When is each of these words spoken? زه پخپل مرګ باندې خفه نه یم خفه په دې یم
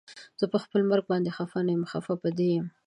زه 0.39 0.45
پخپل 0.55 0.81
مرګ 0.89 1.03
باندې 1.11 1.29
خفه 1.37 1.59
نه 1.67 1.71
یم 1.75 1.83
خفه 1.91 2.13
په 2.21 2.29
دې 2.37 2.47
یم 2.55 2.65